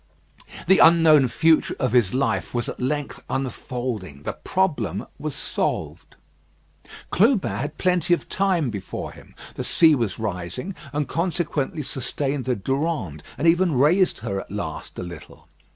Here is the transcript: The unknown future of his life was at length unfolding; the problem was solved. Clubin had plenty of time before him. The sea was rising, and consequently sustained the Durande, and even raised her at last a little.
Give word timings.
The 0.65 0.79
unknown 0.79 1.27
future 1.27 1.75
of 1.79 1.91
his 1.91 2.11
life 2.11 2.55
was 2.55 2.67
at 2.67 2.79
length 2.81 3.23
unfolding; 3.29 4.23
the 4.23 4.33
problem 4.33 5.05
was 5.19 5.35
solved. 5.35 6.15
Clubin 7.11 7.51
had 7.57 7.77
plenty 7.77 8.11
of 8.15 8.27
time 8.27 8.71
before 8.71 9.11
him. 9.11 9.35
The 9.53 9.63
sea 9.63 9.93
was 9.93 10.17
rising, 10.17 10.73
and 10.91 11.07
consequently 11.07 11.83
sustained 11.83 12.45
the 12.45 12.55
Durande, 12.55 13.21
and 13.37 13.47
even 13.47 13.75
raised 13.77 14.21
her 14.25 14.39
at 14.41 14.51
last 14.51 14.97
a 14.97 15.03
little. 15.03 15.47